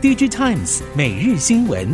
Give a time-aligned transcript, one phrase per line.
[0.00, 1.88] DigiTimes 每日新闻，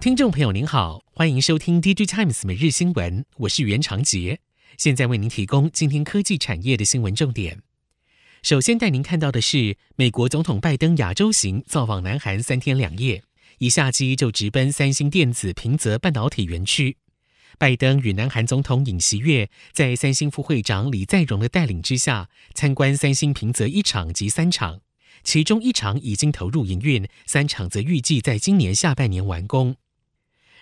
[0.00, 4.40] 听众朋友您好，欢迎收听 DigiTimes 每日新闻，我是袁长杰，
[4.78, 7.58] 现在为您提供今天科技产业的新闻重点。
[8.42, 13.22] 首先带您看到的是，美国总统拜登亚洲行造访南韩三天两夜，
[13.58, 16.96] 一下机就直奔三星电子平泽半导体园区。
[17.58, 24.80] 拜登与南韩总统尹锡悦在三星副会长李在镕的带领之下，参观三星平泽一厂及三厂，
[25.22, 29.76] 其中一厂已经投入营运，三厂则预计在今年下半年完工。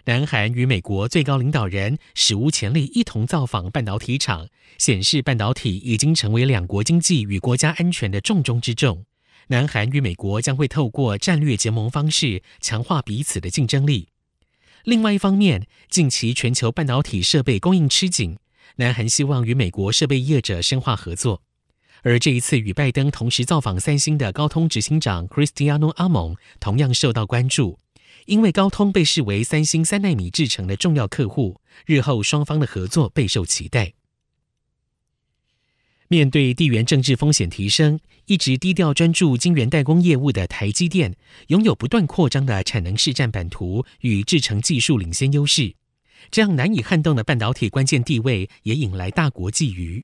[0.07, 9.05] 南韩与美国最高领导人史无前例一同造访半导体厂，显示半导体已经成为两国经济与国家安全的重中之重。
[9.49, 14.09] 南韩与美国将会透过战略结盟方式，强化彼此的竞争力。
[14.85, 18.39] 另外一方面，近期全球半导体设备供应吃紧，
[18.77, 21.43] 南韩希望与美国设备业者深化合作。
[22.03, 27.79] 而这一次与拜登同时造访三星的高通执行长 Cristiano Amon 同样受到关注，
[28.25, 33.93] 因为高通被视为三星三纳米制程的重要客户，日后双方的合作备受期待。
[36.09, 41.17] 面对地缘政治风险提升，一直低调专注晶圆代工业务的台积电，
[41.49, 45.75] 拥有不断扩张的产能市占版图与制程技术领先优势，
[46.31, 50.03] 这样难以撼动的半导体关键地位也引来大国觊觎。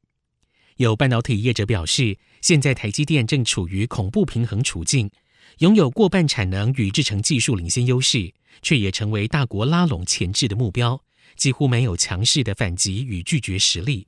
[0.76, 5.10] 有半导体业者表示，现在台积电正处于恐怖平衡处境，
[5.58, 11.00] 拥有过半产能与制程技术领先优势，却也成为大国拉拢前置的目标，
[11.36, 14.06] 几乎没有强势的反击与拒绝实力。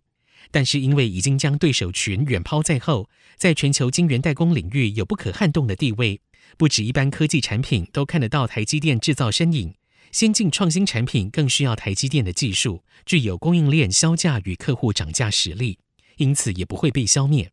[0.51, 6.21] 但是，因为已经将对手群远抛在后，在全球晶圆代工领域有不可撼动的地位，
[6.57, 9.75] 不止一般科技产品都看得到台积电制造身影，
[10.11, 15.79] 先进创新产品更需要台积电的技术，具有供应链销价与客户涨价实力，
[16.17, 17.53] 因此也不会被消灭。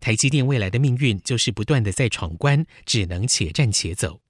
[0.00, 4.20] 台积电未来的命运就是不断的在闯关，只能且战且走。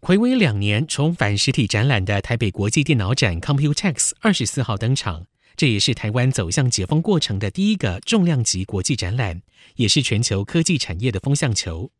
[0.00, 5.26] 睽违两年重返实体展览的台北国际电脑展 Computex 二十四号登场。
[5.56, 9.40] 这也是台湾走向解封过程的第一个重量级国际展览，
[9.76, 11.90] 也是全球科技产业的风向球。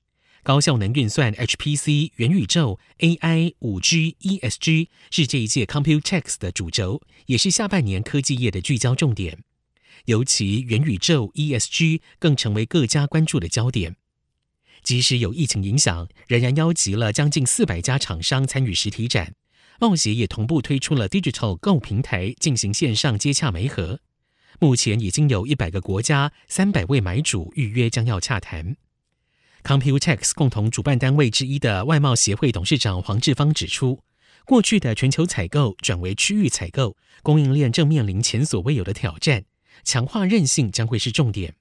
[0.42, 9.42] 高效能运算、HPC、元宇宙、AI、5G、ESG 是这一届 Computex 的主轴，也是下半年科技业的聚焦重点。
[10.04, 13.96] 尤其元宇宙、ESG 更成为各家关注的焦点。
[14.84, 19.34] 即使有疫情影响，仍然邀集了将近四百家厂商参与实体展。
[19.81, 24.00] 贸协也同步推出了 Digital Go 平台进行线上接洽媒合，
[24.59, 28.76] 目前已经有一百个国家、三百位买主预约，将要洽谈。
[29.62, 34.00] Computex 共同主办单位之一的外贸协会董事长黄志芳指出，
[34.44, 39.44] 过去的全球采购转为区域采购，供应链正面临前所未有的挑战，
[39.82, 41.54] 强化韧性将会是重点。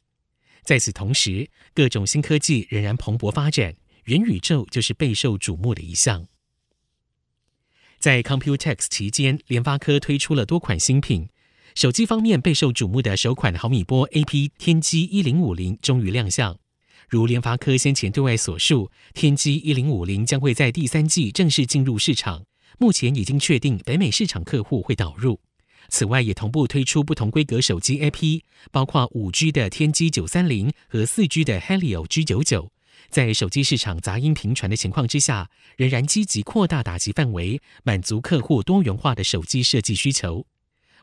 [0.64, 3.76] 在此同时，各种新科技仍然蓬勃发展，
[4.06, 6.28] 元宇宙就是备受瞩目的一项。
[8.06, 11.28] 在 Computex 期间，联发科推出了多款新品。
[11.74, 16.56] 手机方面备受瞩目的首款毫米波 AP 天玑一零五零终于亮相。
[17.10, 22.46] 如联发科先前对外所述，天玑一零五零将会在第三季正式进入市场，
[22.78, 25.40] 目前已经确定北美市场客户会导入。
[25.90, 28.42] 此外，也同步推出不同规格手机 AP，
[28.72, 32.70] 包括五 G 的天玑九三零和四 G 的 Helio G 九九。
[33.10, 40.46] 在手机市场杂音频传的情况之下，仍然积极扩大打击范围，满足客户多元化的手机设计需求。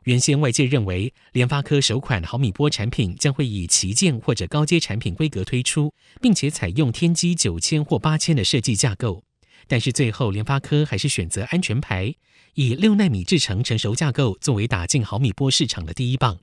[0.04, 9.22] 原先外界认为，联发科首款毫米波产品将会以旗舰或者高阶产品规格推出，并且采用天玑九千或八千的设计架构。
[9.68, 12.12] 但是最后，联发科还是选择安全牌，
[12.54, 16.40] 以六纳米制程成熟架构作为打进毫米波市场的第一棒。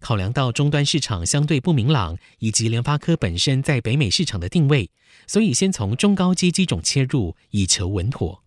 [0.00, 4.90] 考量到终端市场相对不明朗，以及联发科本身在北美市场的定位，
[5.26, 8.42] 所以先从中高阶机种切入，以求稳妥。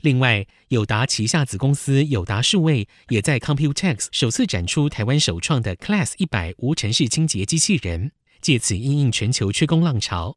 [0.00, 8.12] 另外，友达旗下子公司友达数位也在 Computex 首次展出台湾首创的 Class 一百无尘室清洁机器人，
[8.42, 10.36] 借此应应全球缺工浪潮。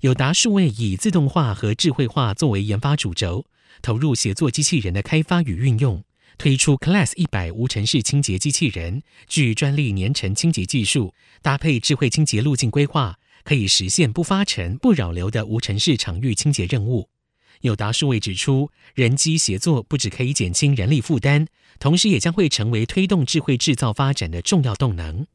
[0.00, 3.44] 友达数位以自动化和智慧化作为研发主轴，
[3.82, 6.02] 投入协作机器人的开发与运用。
[6.40, 17.10] 推出 Class 一百无尘室清洁机器人，具专利粘尘清洁技术，搭配智慧清洁路径规划，可以实现不发尘、不扰流的无尘室场域清洁任务。
[17.60, 21.46] 有达数位指出，人机协作不只可以减轻人力负担，
[21.78, 25.26] 同时也将会成为推动智慧制造发展的重要动能。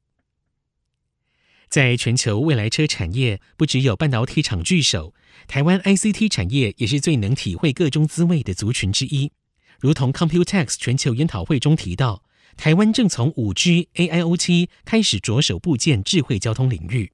[1.69, 5.13] 在全球未来车产业，不只有半导体厂聚首，
[5.45, 9.31] 台湾 ICT 产业也是最能体会个中滋味的族群之一。
[9.79, 12.23] 如同 Computex 全球研讨会中提到，
[12.57, 17.11] 台湾正从五 G、AIoT 开始着手布建智慧交通领域。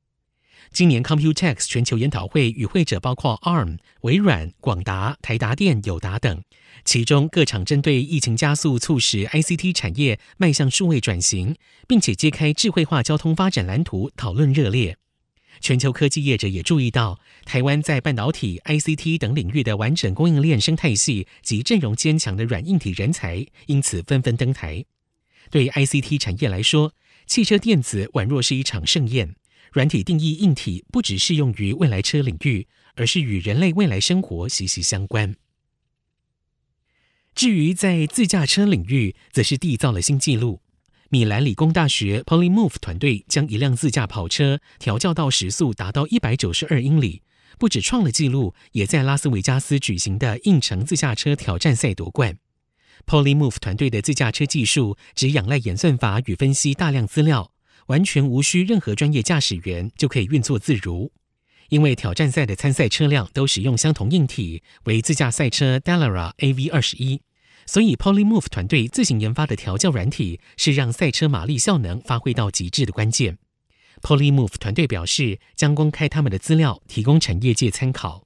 [0.71, 6.41] 今年 Computex 全球研讨会与会者包括 ARM、微软、广达、台达电、友达等，
[6.85, 11.55] 其中各厂针对疫情加速促使 ICT 产业迈向数位转型，
[11.87, 14.97] 并且揭开智慧化交通发展蓝图，讨论热烈。
[15.59, 24.85] 全球科技业者也注意到台湾在半导体、ICT 等领域的完整供应链生态系及阵容坚强的软硬体人才，因此纷纷登台。
[25.49, 26.93] 对 ICT 产业来说，
[27.27, 29.35] 汽车电子宛若是一场盛宴。
[29.71, 35.35] 软体定义硬体不只适用于未来车领域，而是与人类未来生活息息相关。
[37.33, 40.61] 至于在自驾车领域，则是缔造了新纪录。
[41.13, 47.21] 米兰理工大学 Polymove 团队将一辆自驾跑车调教到时速达到一百九十二英里，
[47.59, 52.37] 不止创了纪录，也在拉斯维加斯举行的应城自驾车挑战赛夺冠。
[53.05, 57.51] Polymove 团队的自驾车技术只仰赖演算法与分析大量资料。
[57.87, 61.11] 完全无需任何专业驾驶员就可以运作自如，
[61.67, 67.21] 因为挑战赛的参赛车辆都使用相同硬体，为自驾赛车 Dallara AV 二十一，
[67.65, 73.37] 所以 Polymove 团队自行研发的调教软体是让赛车马力效能发挥到极致的关键。
[74.01, 78.23] Polymove 团队表示，将公开他们的资料，提供产业界参考。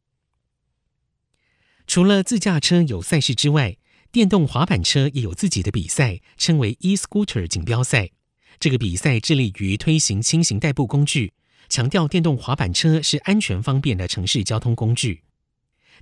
[1.88, 3.78] 除了自驾车有赛事之外，
[4.12, 8.12] 电动滑板车也有自己的比赛，称为 e-Scooter 锦标赛。
[8.60, 11.34] 这个比赛致力于推行轻型代步工具，
[11.68, 15.24] 强调电动滑板车是安全方便的城市交通工具。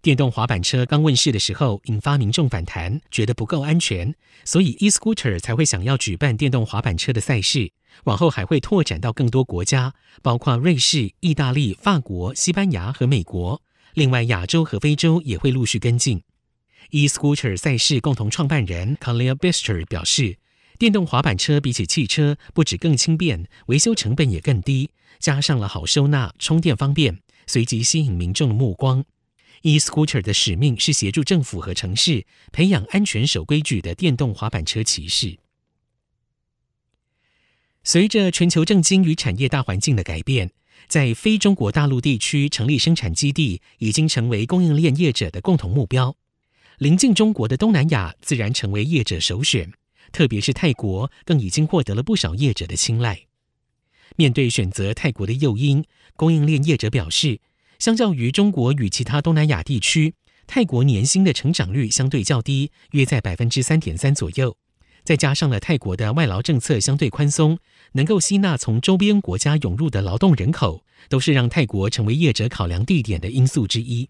[0.03, 4.13] 电动滑板车刚问世的时候，引发民众反弹，觉得不够安全，
[4.43, 7.71] 所以 e-scooter 才会想要举办电动滑板车的赛事。
[8.03, 13.61] 往后还会拓展到更多国家，包括瑞士、意大利、法国、西班牙和美国。
[13.93, 16.21] 另外，亚洲和非洲也会陆续跟进。
[16.89, 20.37] e-scooter 赛事共同创办人 Khalil Bister 表示。
[20.77, 24.89] 电动滑板车比起汽车，不止更轻便，维修成本也更低，
[25.19, 29.05] 加上了好收纳、充电方便，随即吸引民众的目光。
[29.61, 35.37] E-scooter 的使命是协助政府和城市培养安全、守规矩的电动滑板车骑士。
[37.83, 40.51] 随着全球政经与产业大环境的改变，
[40.87, 46.15] 在非中国大陆地区成立生产基地，已经成为供应链业者的共同目标。
[46.79, 49.71] 临近中国的东南亚，自然成为业者首选。
[50.11, 53.25] 特别是泰国，更已经获得了不少业者的青睐。
[54.15, 55.83] 面对选择泰国的诱因，
[56.15, 57.39] 供应链业者表示，
[57.83, 60.15] 相较于中国与其他东南亚地区，
[60.47, 64.55] 泰国年薪的成长率相对较低，约在百分之三点三左右。
[65.03, 67.59] 再加上了泰国的外劳政策相对宽松，
[67.91, 74.09] 能够吸纳从周边国家涌入的劳动人口，都是让泰国成为业者考量地点的因素之一。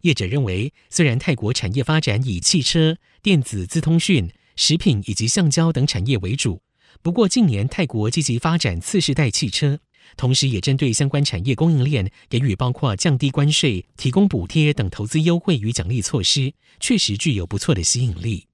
[0.00, 6.60] 业者认为，虽然泰国产业发展以汽车、电子、资通讯、食品以及橡胶等产业为主，
[7.00, 9.78] 不过近年泰国积极发展次世代汽车，
[10.16, 18.46] 同时也针对相关产业供应链给予包括降低关税、提供补贴等投资优惠与奖励措施，确实具有不错的吸引力。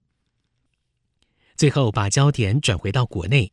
[1.57, 3.53] 最后把焦点转回到国内，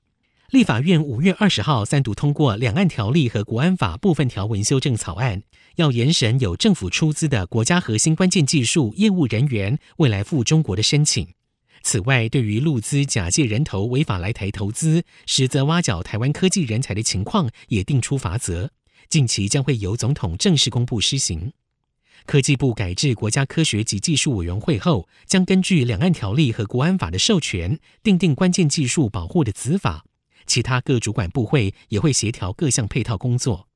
[0.49, 5.43] 立法院五月二十号三读通过《两岸条例》和《国安法》部分条文修正草案，
[5.75, 11.27] 要严审有政府出资的国家核心关键技术业务人员未来赴中国的申请。
[11.83, 18.71] 此外，对于陆资假借人头违法来台投资，实则挖角台湾科技人才的情况，也定出罚则。
[19.09, 21.53] 近期将会由总统正式公布施行。
[22.25, 30.05] 科技部改制国家科学及技术委员会后，将根据两岸条例和国安法的授权，订定关键技术保护的子法。
[30.45, 33.67] 其他各主管部会也会协调各项配套工作。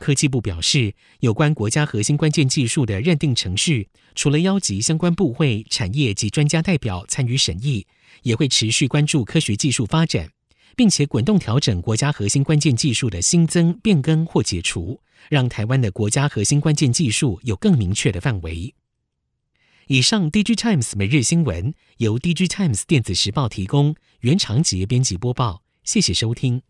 [0.00, 7.86] 科技部表示，有关国家核心关键技术的认定程序，除了邀集相关部会、产业及专家代表参与审议，
[8.22, 10.30] 也会持续关注科学技术发展，
[10.74, 18.74] 并且滚动调整国家核心关键技术的新增、变更或解除，让台湾的国家核心关键技术有更明确的范围。
[19.88, 26.62] 以上，DG Times 每日新闻由 DG Times 电子时报提供，原长杰编辑播报，谢谢收听。